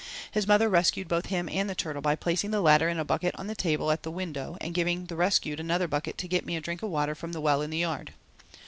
His 0.31 0.47
mother 0.47 0.67
rescued 0.67 1.07
both 1.07 1.27
him 1.27 1.47
and 1.47 1.69
the 1.69 1.75
turtle 1.75 2.01
by 2.01 2.15
placing 2.15 2.49
the 2.49 2.59
latter 2.59 2.89
in 2.89 2.97
a 2.97 3.05
bucket 3.05 3.35
on 3.37 3.47
a 3.51 3.53
table 3.53 3.91
at 3.91 4.01
the 4.01 4.09
window 4.09 4.57
and 4.59 4.73
giving 4.73 5.05
the 5.05 5.15
rescued 5.15 5.59
another 5.59 5.87
bucket 5.87 6.17
to 6.17 6.27
get 6.27 6.43
me 6.43 6.55
a 6.57 6.59
drink 6.59 6.81
of 6.81 6.89
water 6.89 7.13
from 7.13 7.33
the 7.33 7.39
well 7.39 7.61
in 7.61 7.69
the 7.69 7.77
yard. 7.77 8.11